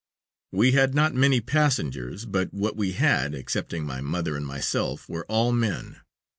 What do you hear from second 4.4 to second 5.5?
myself, were